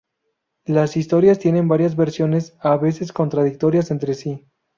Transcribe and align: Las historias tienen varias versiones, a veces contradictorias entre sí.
Las 0.65 0.97
historias 0.97 1.37
tienen 1.37 1.67
varias 1.67 1.95
versiones, 1.95 2.55
a 2.59 2.75
veces 2.75 3.13
contradictorias 3.13 3.91
entre 3.91 4.15
sí. 4.15 4.47